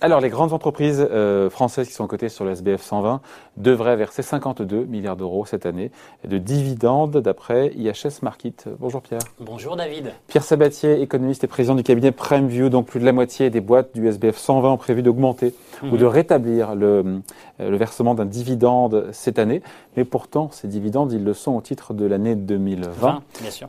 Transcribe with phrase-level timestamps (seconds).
[0.00, 3.20] Alors, les grandes entreprises euh, françaises qui sont cotées sur le SBF 120
[3.56, 5.90] devraient verser 52 milliards d'euros cette année
[6.24, 8.68] de dividendes d'après IHS Market.
[8.78, 9.18] Bonjour Pierre.
[9.40, 10.12] Bonjour David.
[10.28, 12.68] Pierre Sabatier, économiste et président du cabinet PrimeView.
[12.68, 16.04] Donc, plus de la moitié des boîtes du SBF 120 ont prévu d'augmenter ou de
[16.04, 16.12] mhm.
[16.12, 17.20] rétablir le,
[17.58, 19.62] euh, le versement d'un dividende cette année.
[19.96, 23.22] Mais pourtant, ces dividendes, ils le sont au titre de l'année 2020.
[23.40, 23.68] bien sûr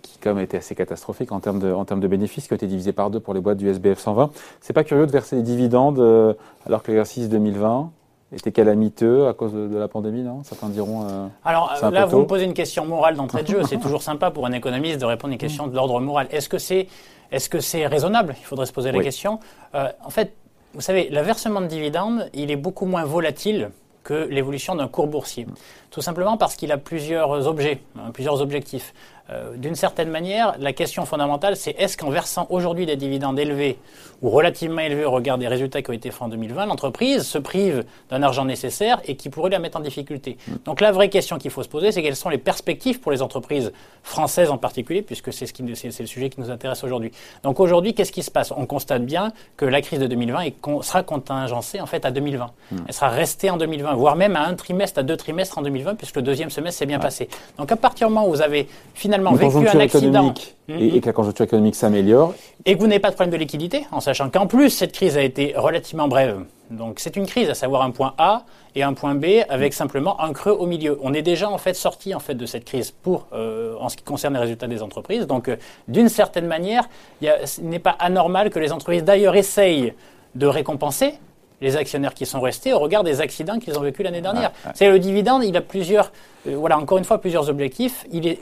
[0.00, 2.52] qui quand même a été assez catastrophique en termes de, en termes de bénéfices, qui
[2.52, 4.30] ont été divisés par deux pour les boîtes du SBF 120.
[4.60, 6.34] C'est pas curieux de verser des dividendes euh,
[6.66, 7.90] alors que l'exercice 2020
[8.32, 10.42] était calamiteux à cause de, la pandémie, non?
[10.44, 11.04] Certains diront.
[11.08, 13.62] Euh, alors là, vous me posez une question morale d'entrée de jeu.
[13.68, 16.26] C'est toujours sympa pour un économiste de répondre à une question de l'ordre moral.
[16.30, 16.88] Est-ce que c'est
[17.30, 18.34] est -ce c'est raisonnable?
[18.38, 19.38] Il faudrait se poser la question.
[19.74, 20.34] Euh, en fait,
[20.74, 23.70] vous savez, le versement de dividendes, il est beaucoup moins volatile
[24.08, 25.46] que l'évolution d'un cours boursier.
[25.90, 28.94] Tout simplement parce qu'il a plusieurs objets, hein, plusieurs objectifs.
[29.30, 33.78] Euh, d'une certaine manière, la question fondamentale, c'est est-ce qu'en versant aujourd'hui des dividendes élevés
[34.22, 37.38] ou relativement élevés au regard des résultats qui ont été faits en 2020, l'entreprise se
[37.38, 40.38] prive d'un argent nécessaire et qui pourrait la mettre en difficulté?
[40.64, 43.22] Donc la vraie question qu'il faut se poser, c'est quelles sont les perspectives pour les
[43.22, 47.12] entreprises françaises en particulier, puisque c'est ce qui, c'est, le sujet qui nous intéresse aujourd'hui.
[47.42, 48.52] Donc aujourd'hui, qu'est-ce qui se passe?
[48.56, 52.50] On constate bien que la crise de 2020 sera contingencée en fait à 2020.
[52.72, 52.76] Hmm.
[52.88, 55.94] Elle sera restée en 2020, voire même à un trimestre, à deux trimestres en 2020,
[55.94, 57.28] puisque le deuxième semestre s'est bien passé.
[57.58, 60.34] Donc à partir du moment où vous avez finalement vécu un accident
[60.68, 62.34] et, que la conjoncture économique s'améliore.
[62.64, 65.16] Et que vous n'avez pas de problème de liquidité, en sachant qu'en plus, cette crise
[65.16, 66.44] a été relativement brève.
[66.70, 68.44] Donc c'est une crise, à savoir un point A
[68.74, 70.98] et un point B avec simplement un creux au milieu.
[71.02, 73.96] On est déjà en fait sorti en fait de cette crise pour euh, en ce
[73.96, 75.26] qui concerne les résultats des entreprises.
[75.26, 75.56] Donc euh,
[75.88, 76.88] d'une certaine manière,
[77.22, 77.32] il
[77.62, 79.94] n'est pas anormal que les entreprises d'ailleurs essayent
[80.34, 81.14] de récompenser
[81.60, 84.52] les actionnaires qui sont restés au regard des accidents qu'ils ont vécu l'année dernière.
[84.74, 86.12] C'est le dividende, il a plusieurs,
[86.46, 88.06] euh, voilà, encore une fois, plusieurs objectifs.
[88.12, 88.38] Il est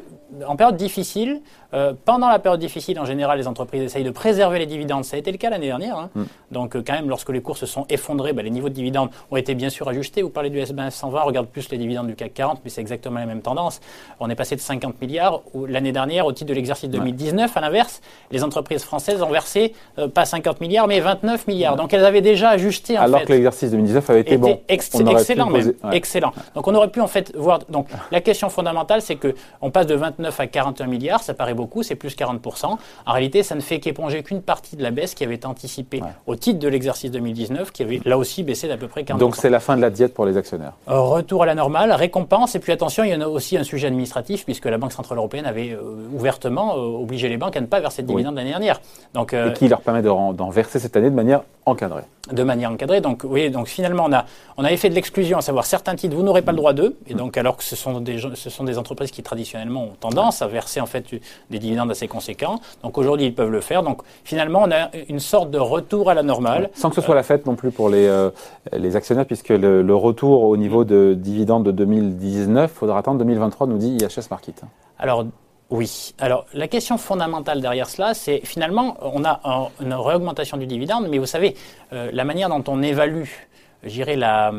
[0.47, 1.43] en période difficile,
[1.75, 5.05] euh, pendant la période difficile, en général, les entreprises essayent de préserver les dividendes.
[5.05, 5.97] Ça a été le cas l'année dernière.
[5.99, 6.11] Hein.
[6.15, 6.23] Mm.
[6.53, 9.11] Donc, euh, quand même, lorsque les cours se sont effondrés, bah, les niveaux de dividendes
[9.31, 10.23] ont été bien sûr ajustés.
[10.23, 13.19] Vous parlez du SBF 120, regarde plus les dividendes du CAC 40, mais c'est exactement
[13.19, 13.81] la même tendance.
[14.21, 17.57] On est passé de 50 milliards l'année dernière au titre de l'exercice 2019.
[17.57, 18.01] À l'inverse,
[18.31, 21.77] les entreprises françaises ont versé euh, pas 50 milliards, mais 29 milliards.
[21.77, 22.99] Donc, elles avaient déjà ajusté.
[22.99, 24.61] En Alors que l'exercice 2019 avait été bon.
[24.69, 25.73] excellent, même.
[25.93, 26.33] Excellent.
[26.55, 27.61] Donc, on aurait pu en fait voir.
[27.69, 31.23] Donc, la question fondamentale, c'est que on passe de 29 à 41 milliards.
[31.23, 32.41] Ça paraît beaucoup, c'est plus 40
[33.07, 36.03] en réalité, ça ne fait qu'éponger qu'une partie de la baisse qui avait été anticipée
[36.27, 39.19] au titre de l'exercice 2019, qui avait là aussi baissé d'à peu près 40%.
[39.19, 40.73] Donc c'est la fin de la diète pour les actionnaires.
[40.89, 43.65] Euh, retour à la normale, récompense, et puis attention, il y en a aussi un
[43.65, 47.61] sujet administratif, puisque la Banque Centrale Européenne avait euh, ouvertement euh, obligé les banques à
[47.61, 48.81] ne pas verser de dividendes l'année dernière.
[49.15, 53.01] Donc, et qui leur permet d'en verser cette année de manière encadrée de manière encadrée.
[53.01, 54.25] Donc, oui, donc finalement, on a,
[54.57, 56.97] on a fait de l'exclusion, à savoir certains titres, vous n'aurez pas le droit d'eux.
[57.07, 60.43] Et donc, alors que ce sont des, ce sont des entreprises qui traditionnellement ont tendance
[60.43, 61.05] à verser en fait
[61.51, 62.61] des dividendes assez conséquents.
[62.83, 63.83] Donc aujourd'hui, ils peuvent le faire.
[63.83, 66.71] Donc finalement, on a une sorte de retour à la normale.
[66.75, 68.31] Sans que ce soit la fête non plus pour les, euh,
[68.73, 73.79] les actionnaires, puisque le, retour au niveau de dividendes de 2019, faudra attendre 2023, nous
[73.79, 74.63] dit IHS Market.
[74.99, 75.25] Alors,
[75.71, 76.15] oui.
[76.19, 81.19] Alors, la question fondamentale derrière cela, c'est finalement, on a une réaugmentation du dividende, mais
[81.19, 81.57] vous savez,
[81.93, 83.25] euh, la manière dont on évalue,
[83.83, 84.53] j'irais, la,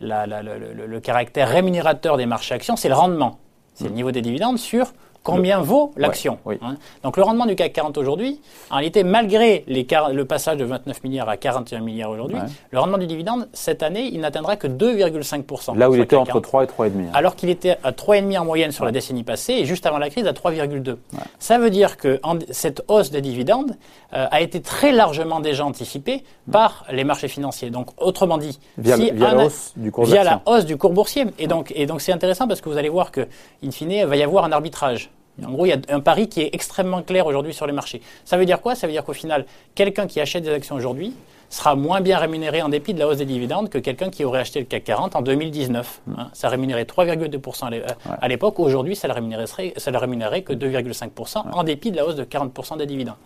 [0.00, 3.38] la, le, le, caractère rémunérateur des marchés actions, c'est le rendement.
[3.74, 3.94] C'est le mmh.
[3.94, 4.92] niveau des dividendes sur
[5.22, 6.38] combien vaut l'action.
[6.46, 6.76] Hein.
[7.02, 8.40] Donc le rendement du CAC 40 aujourd'hui,
[8.70, 12.38] en réalité, malgré les le passage de 29 milliards à 41 milliards aujourd'hui,
[12.70, 15.76] le rendement du dividende, cette année, il n'atteindra que 2,5%.
[15.76, 16.86] Là où il était entre 3 et 3,5.
[16.86, 17.10] Hein.
[17.12, 20.08] Alors qu'il était à 3,5 en moyenne sur la décennie passée et juste avant la
[20.10, 20.96] crise à 3,2.
[21.38, 23.76] Ça veut dire que cette hausse des dividendes
[24.14, 27.70] euh, a été très largement déjà anticipée par les marchés financiers.
[27.70, 31.26] Donc autrement dit, via, la, hausse du cours via la hausse du cours boursier.
[31.38, 33.26] Et donc, et donc c'est intéressant parce que vous allez voir que,
[33.64, 35.10] in fine, il va y avoir un arbitrage.
[35.44, 38.02] En gros, il y a un pari qui est extrêmement clair aujourd'hui sur les marchés.
[38.24, 38.74] Ça veut dire quoi?
[38.74, 41.14] Ça veut dire qu'au final, quelqu'un qui achète des actions aujourd'hui
[41.48, 44.40] sera moins bien rémunéré en dépit de la hausse des dividendes que quelqu'un qui aurait
[44.40, 46.00] acheté le CAC 40 en 2019.
[46.16, 46.28] Hein.
[46.32, 47.82] Ça rémunérait 3,2%
[48.20, 48.58] à l'époque.
[48.58, 52.78] Aujourd'hui, ça ne rémunérerait, ça rémunérerait que 2,5% en dépit de la hausse de 40%
[52.78, 53.16] des dividendes.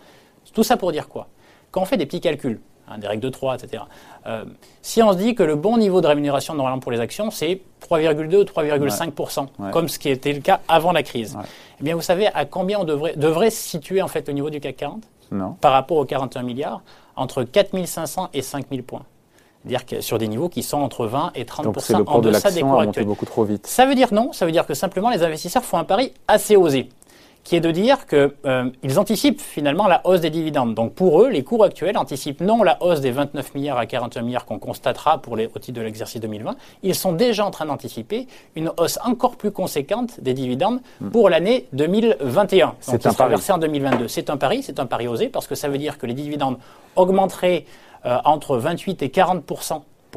[0.53, 1.27] Tout ça pour dire quoi?
[1.71, 3.83] Quand on fait des petits calculs, Hein, des règles de 3, etc.
[4.27, 4.45] Euh,
[4.81, 7.59] si on se dit que le bon niveau de rémunération normalement pour les actions, c'est
[7.89, 11.37] 3,2 ou 3,5%, comme ce qui était le cas avant la crise,
[11.79, 14.49] eh bien vous savez à combien on devrait, devrait se situer en fait le niveau
[14.49, 15.03] du CAC 40
[15.59, 16.81] par rapport aux 41 milliards?
[17.17, 19.03] Entre 4500 et 5000 points.
[19.63, 22.51] C'est-à-dire que sur des niveaux qui sont entre 20 et 30 Donc le en deçà
[22.51, 23.05] des cours actuels.
[23.05, 23.67] beaucoup trop vite.
[23.67, 26.55] Ça veut dire non, ça veut dire que simplement les investisseurs font un pari assez
[26.55, 26.89] osé
[27.47, 30.75] qui est de dire qu'ils euh, anticipent finalement la hausse des dividendes.
[30.75, 34.21] Donc pour eux, les cours actuels anticipent non la hausse des 29 milliards à 41
[34.23, 37.65] milliards qu'on constatera pour les, au titre de l'exercice 2020, ils sont déjà en train
[37.65, 38.27] d'anticiper
[38.57, 41.09] une hausse encore plus conséquente des dividendes hmm.
[41.11, 42.75] pour l'année 2021.
[42.81, 43.35] C'est un pari.
[43.49, 44.09] en 2022.
[44.09, 46.57] C'est un pari, c'est un pari osé parce que ça veut dire que les dividendes
[46.97, 47.63] augmenteraient
[48.03, 49.43] entre 28 et 40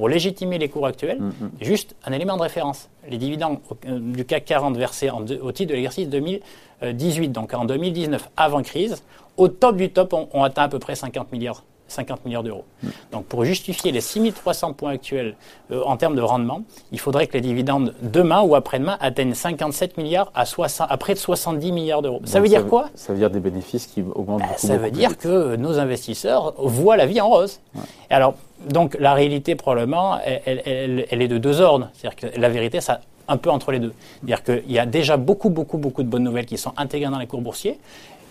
[0.01, 1.51] pour légitimer les cours actuels, mm, mm.
[1.61, 2.89] juste un élément de référence.
[3.07, 8.63] Les dividendes du CAC 40 versés au titre de l'exercice 2018, donc en 2019, avant
[8.63, 9.03] crise,
[9.37, 12.65] au top du top, on atteint à peu près 50 milliards 50 milliards d'euros.
[13.13, 15.35] Donc pour justifier les 6300 points actuels
[15.71, 16.63] euh, en termes de rendement,
[16.93, 21.15] il faudrait que les dividendes demain ou après-demain atteignent 57 milliards à, 60, à près
[21.15, 22.21] de 70 milliards d'euros.
[22.25, 22.89] Ça veut dire quoi?
[22.95, 24.55] Ça veut dire des bénéfices qui augmentent beaucoup.
[24.57, 27.61] Ça veut dire que nos investisseurs voient la vie en rose.
[28.09, 28.35] alors,
[28.69, 31.91] donc la réalité probablement, elle, elle est de deux ordres.
[31.95, 33.95] C'est-à-dire que la vérité, ça un peu entre les deux.
[34.19, 37.19] C'est-à-dire qu'il y a déjà beaucoup, beaucoup, beaucoup de bonnes nouvelles qui sont intégrées dans
[37.19, 37.79] les cours boursiers.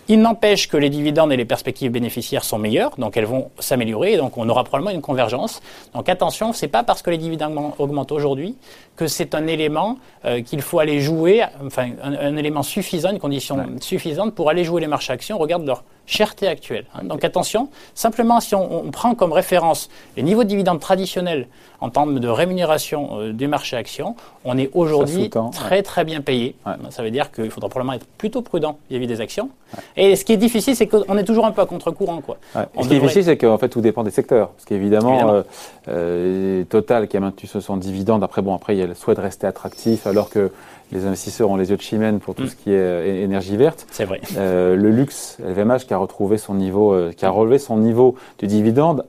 [0.08, 4.14] Il n'empêche que les dividendes et les perspectives bénéficiaires sont meilleures, donc elles vont s'améliorer,
[4.14, 5.62] et donc on aura probablement une convergence.
[5.94, 8.56] Donc attention, c'est pas parce que les dividendes augmentent aujourd'hui
[8.96, 13.56] que c'est un élément euh, qu'il faut aller jouer, enfin un, élément suffisant, une condition
[13.80, 15.38] suffisante pour aller jouer les marchés actions.
[15.38, 16.84] Regarde leur cherté actuelle.
[16.94, 17.04] Hein.
[17.04, 21.46] Donc attention, simplement si on, prend comme référence les niveaux de dividendes traditionnels
[21.80, 26.56] en termes de rémunération euh, du marché actions, on est aujourd'hui très très bien payé.
[26.90, 29.50] Ça veut dire qu'il faudra probablement être plutôt prudent vis-à-vis des actions.
[29.96, 32.20] Et ce qui est difficile, c'est qu'on est toujours un peu à contre-courant.
[32.20, 32.38] Quoi.
[32.54, 34.48] Ce qui est difficile, c'est qu'en fait tout dépend des secteurs.
[34.48, 35.42] Parce qu'évidemment, euh,
[35.88, 39.14] euh, Total qui a maintenu son dividende, après bon, après il y a le souhait
[39.14, 40.50] de rester attractif, alors que
[40.92, 42.48] les investisseurs ont les yeux de chimène pour tout mm.
[42.48, 43.86] ce qui est euh, énergie verte.
[43.90, 44.20] C'est vrai.
[44.36, 48.16] Euh, le luxe, LVMH, qui a retrouvé son niveau, euh, qui a relevé son niveau
[48.38, 49.04] de dividende.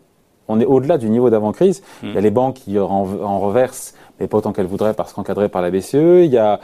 [0.47, 1.81] On est au-delà du niveau d'avant-crise.
[2.03, 2.07] Mm.
[2.07, 5.49] Il y a les banques qui en, reversent, mais pas autant qu'elles voudraient parce qu'encadrées
[5.49, 6.23] par la BCE.
[6.23, 6.59] Il y a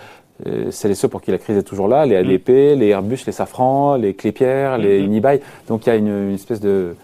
[0.69, 2.79] c'est les ceux pour qui la crise est toujours là, les ADP, mm.
[2.79, 5.41] les Airbus, les Safran, les Clépierre, les Unibail.
[5.67, 6.95] Donc il y a une, espèce de,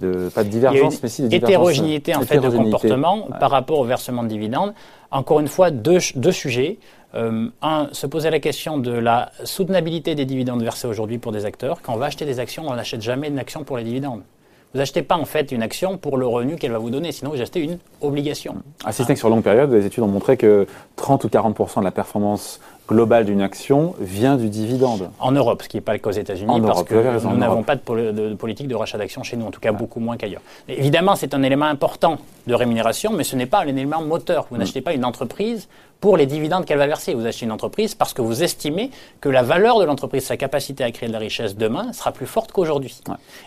[0.00, 3.84] de, pas de divergence, mais si de hétérogénéité en fait de comportement par rapport au
[3.84, 4.72] versement de dividendes.
[5.10, 6.78] Encore une fois, deux, deux sujets.
[7.14, 11.46] Euh, un, se poser la question de la soutenabilité des dividendes versés aujourd'hui pour des
[11.46, 11.80] acteurs.
[11.82, 14.22] Quand on va acheter des actions, on n'achète jamais une action pour les dividendes.
[14.74, 17.30] Vous achetez pas en fait une action pour le revenu qu'elle va vous donner, sinon
[17.30, 18.56] vous achetez une obligation.
[18.84, 20.66] À que sur longue période, les études ont montré que
[20.96, 25.10] 30 ou 40 de la performance globale d'une action vient du dividende.
[25.20, 27.76] En Europe, ce qui n'est pas le cas aux États-Unis, parce que nous n'avons pas
[27.76, 30.40] de, politique de rachat d'actions chez nous, en tout cas beaucoup moins qu'ailleurs.
[30.68, 34.46] Évidemment, c'est un élément important de rémunération, mais ce n'est pas un élément moteur.
[34.50, 34.60] Vous mm.
[34.60, 35.68] n'achetez pas une entreprise
[36.00, 37.12] pour les dividendes qu'elle va verser.
[37.12, 38.90] Vous achetez une entreprise parce que vous estimez
[39.20, 42.26] que la valeur de l'entreprise, sa capacité à créer de la richesse demain, sera plus
[42.26, 43.00] forte qu'aujourd'hui.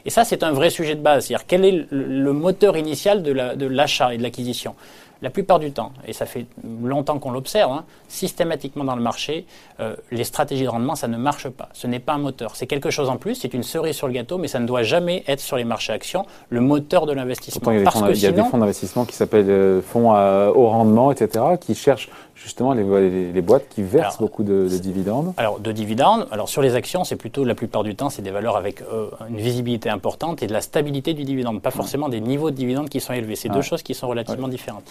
[0.06, 1.26] Et ça, c'est un vrai sujet de base.
[1.26, 4.76] C'est-à-dire quel est le moteur initial de l'achat et de l'acquisition?
[5.22, 6.46] La plupart du temps, et ça fait
[6.84, 9.46] longtemps qu'on l'observe, hein, systématiquement dans le marché,
[9.80, 11.70] euh, les stratégies de rendement, ça ne marche pas.
[11.74, 12.56] Ce n'est pas un moteur.
[12.56, 14.84] C'est quelque chose en plus, c'est une cerise sur le gâteau, mais ça ne doit
[14.84, 17.72] jamais être sur les marchés actions le moteur de l'investissement.
[17.72, 17.78] Il
[18.20, 22.10] y a des fonds, d'investissement qui s'appellent euh, fonds à haut rendement, etc., qui cherchent
[22.42, 26.76] justement les, les, boîtes qui versent beaucoup de, dividendes Alors, de dividendes, alors sur les
[26.76, 30.42] actions, c'est plutôt la plupart du temps, c'est des valeurs avec euh, une visibilité importante
[30.42, 33.36] et de la stabilité du dividende, pas forcément des niveaux de dividendes qui sont élevés.
[33.36, 34.84] C'est deux choses qui sont relativement différentes.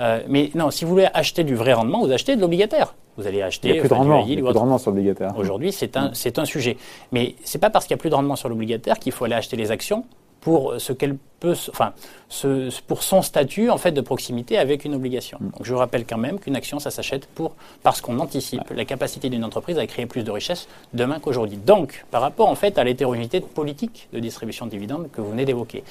[0.00, 2.94] Euh, mais non, si vous voulez acheter du vrai rendement, vous achetez de l'obligataire.
[3.16, 3.68] Vous allez acheter.
[3.68, 5.32] Il n'y a plus de rendement, il y a plus de rendement sur l'obligataire.
[5.38, 6.76] Aujourd'hui, c'est un, c'est un sujet.
[7.12, 9.34] Mais c'est pas parce qu'il n'y a plus de rendement sur l'obligataire qu'il faut aller
[9.34, 10.04] acheter les actions
[10.46, 11.92] pour ce qu'elle peut, enfin,
[12.28, 15.38] ce, pour son statut en fait de proximité avec une obligation.
[15.40, 15.50] Mm.
[15.50, 19.28] Donc je rappelle quand même qu'une action, ça s'achète pour parce qu'on anticipe la capacité
[19.28, 21.56] d'une entreprise à créer plus de richesses demain qu'aujourd'hui.
[21.56, 25.44] Donc, par rapport en fait à l'hétérogénéité politique de distribution de dividendes que vous venez
[25.44, 25.82] d'évoquer,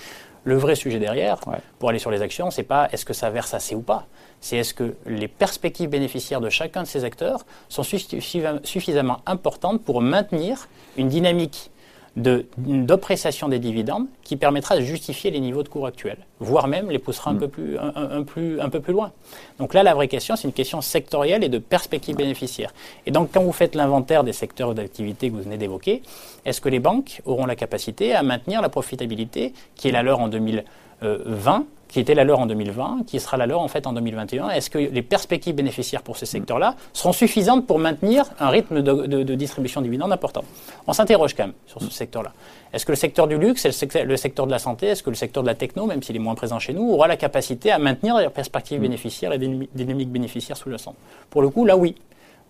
[0.46, 1.40] le vrai sujet derrière,
[1.80, 4.06] pour aller sur les actions, c'est pas est-ce que ça verse assez ou pas.
[4.40, 10.02] C'est est-ce que les perspectives bénéficiaires de chacun de ces acteurs sont suffisamment importantes pour
[10.02, 11.72] maintenir une dynamique
[12.16, 17.00] d'appréciation des dividendes qui permettra de justifier les niveaux de cours actuels, voire même les
[17.00, 17.40] poussera un, mm.
[17.40, 19.12] peu plus, un, plus, un peu plus loin.
[19.60, 22.74] Donc là, la vraie question, c'est une question sectorielle et de perspective bénéficiaire.
[23.06, 26.04] Et donc, quand vous faites l'inventaire des secteurs d'activité que vous venez d'évoquer,
[26.46, 30.20] est-ce que les banques auront la capacité à maintenir la profitabilité qui est la leur
[30.20, 33.94] en 2020 qui était la leur en 2020, qui sera la leur en fait en
[33.94, 38.82] 2021 Est-ce que les perspectives bénéficiaires pour ces secteurs-là seront suffisantes pour maintenir un rythme
[38.82, 40.44] de, distribution de dividendes important?
[40.88, 42.34] On s'interroge quand même sur ce secteur-là.
[42.74, 43.72] Est-ce que le secteur du luxe, le
[44.18, 46.36] secteur, de la santé, est-ce que le secteur de la techno, même s'il est moins
[46.36, 49.38] présent chez nous, aura la capacité à maintenir les perspectives bénéficiaires, les
[49.74, 50.98] dynamiques bénéficiaires sous-jacentes
[51.30, 51.96] Pour le coup, là oui.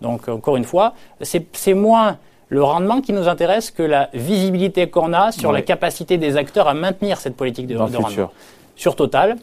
[0.02, 2.18] Donc encore une fois, c'est moins
[2.50, 6.68] le rendement qui nous intéresse que la visibilité qu'on a sur la capacité des acteurs
[6.68, 8.30] à maintenir cette politique de, de rendement.
[8.76, 9.38] Sur Total,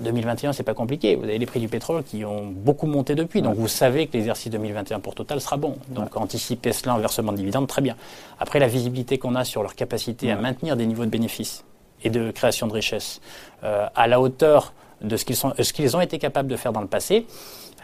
[0.00, 1.14] 2021, c'est pas compliqué.
[1.14, 3.40] Vous avez les prix du pétrole qui ont beaucoup monté depuis.
[3.40, 5.76] Donc, vous savez que l'exercice 2021 pour Total sera bon.
[5.88, 7.96] Donc, anticiper cela en versement de dividendes, très bien.
[8.40, 11.64] Après, la visibilité qu'on a sur leur capacité à maintenir des niveaux de bénéfices
[12.02, 13.20] et de création de richesses
[13.64, 14.72] euh, à la hauteur
[15.02, 17.26] de ce qu'ils, sont, ce qu'ils ont été capables de faire dans le passé,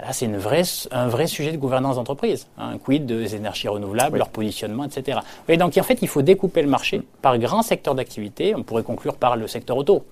[0.01, 2.49] Là, c'est une vraie, un vrai sujet de gouvernance d'entreprise.
[2.59, 2.79] Un hein.
[2.83, 5.21] quid des énergies renouvelables, leur positionnement, etc.
[5.47, 8.55] Et donc, en fait, il faut découper le marché par grands secteurs d'activité.
[8.57, 10.05] On pourrait conclure par le secteur auto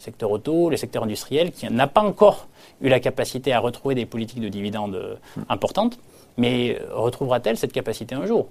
[0.00, 2.48] secteur auto, le secteur industriel, qui n'a pas encore
[2.80, 5.14] eu la capacité à retrouver des politiques de dividendes euh,
[5.48, 5.98] importantes,
[6.36, 8.48] mais retrouvera-t-elle cette capacité un jour?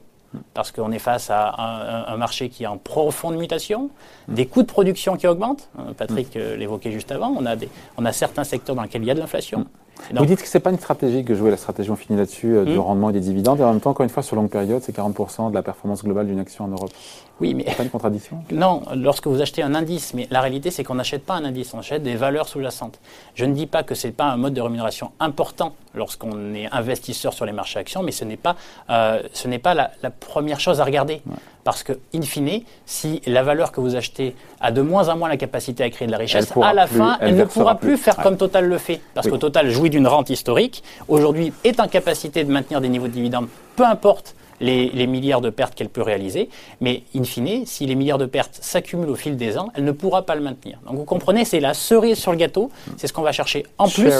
[0.53, 3.89] Parce qu'on est face à un, marché qui est en profonde mutation,
[4.27, 5.69] des coûts de production qui augmentent.
[5.97, 7.33] Patrick l'évoquait juste avant.
[7.35, 9.65] On a, des, on a certains secteurs dans lesquels il y a de l'inflation.
[10.13, 12.55] Vous dites que ce n'est pas une stratégie que jouer la stratégie, on finit là-dessus,
[12.55, 12.79] euh, du hmm.
[12.79, 14.95] rendement et des dividendes, et en même temps, encore une fois, sur longue période, c'est
[14.95, 16.91] 40% de la performance globale d'une action en Europe.
[17.39, 17.63] Oui, mais.
[17.63, 18.43] pas une contradiction?
[18.51, 21.73] Non, lorsque vous achetez un indice, mais la réalité, c'est qu'on n'achète pas un indice,
[21.73, 22.99] on achète des valeurs sous-jacentes.
[23.35, 26.67] Je ne dis pas que ce n'est pas un mode de rémunération important lorsqu'on est
[26.71, 28.55] investisseur sur les marchés actions, mais ce n'est pas,
[28.89, 29.89] euh, ce n'est pas la,
[30.19, 31.21] première chose à regarder.
[31.69, 35.29] Parce que, in fine, si la valeur que vous achetez a de moins en moins
[35.29, 38.15] la capacité à créer de la richesse, à la fin, elle, ne pourra plus, faire
[38.15, 38.99] comme Total le fait.
[39.13, 43.05] Parce que Total jouit d'une rente historique, aujourd'hui est en capacité de maintenir des niveaux
[43.05, 46.49] de dividendes, peu importe les, milliards de pertes qu'elle peut réaliser.
[46.81, 49.91] Mais in fine, si les milliards de pertes s'accumulent au fil des ans, elle ne
[49.91, 50.79] pourra pas le maintenir.
[50.87, 52.71] Donc vous comprenez, c'est la cerise sur le gâteau.
[52.97, 54.11] C'est ce qu'on va chercher en plus.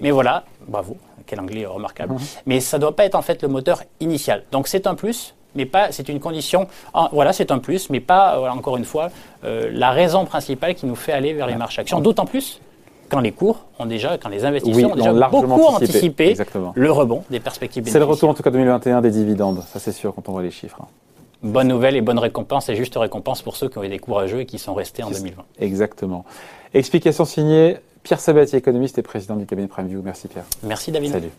[0.00, 0.96] Mais voilà, bravo,
[1.26, 2.14] quel anglais remarquable.
[2.14, 2.42] Mm-hmm.
[2.46, 4.44] Mais ça ne doit pas être en fait le moteur initial.
[4.52, 6.66] Donc c'est un plus mais pas, c'est une condition,
[7.12, 9.10] voilà, c'est un plus, mais pas, encore une fois,
[9.44, 12.00] euh, la raison principale qui nous fait aller vers les marches actions.
[12.00, 12.60] D'autant plus
[13.10, 16.34] quand les cours ont déjà, quand les investisseurs ont déjà beaucoup anticipé,
[16.74, 19.92] le rebond des perspectives C'est le retour en tout cas 2021 des dividendes, ça c'est
[19.92, 20.78] sûr quand on voit les chiffres.
[20.80, 20.88] Hein.
[21.42, 24.46] Bonne nouvelle et bonne récompense et juste récompense pour ceux qui ont été courageux et
[24.46, 25.44] qui sont restés en 2020.
[25.60, 26.24] Exactement.
[26.72, 30.02] Explication signée Pierre Sabatier, économiste et président du cabinet PrimeView.
[30.02, 30.44] Merci Pierre.
[30.62, 31.12] Merci David.
[31.12, 31.30] Salut.